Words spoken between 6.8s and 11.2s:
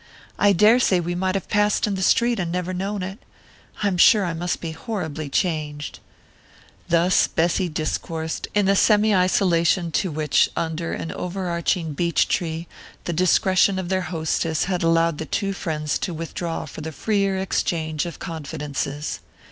Thus Bessy discoursed, in the semi isolation to which, under an